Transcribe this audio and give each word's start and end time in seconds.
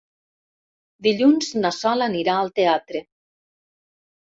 Dilluns 1.09 1.51
na 1.63 1.73
Sol 1.83 2.07
anirà 2.09 2.41
al 2.41 2.53
teatre. 2.59 3.07